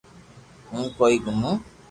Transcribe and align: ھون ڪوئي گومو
ھون 0.69 0.83
ڪوئي 0.97 1.15
گومو 1.23 1.51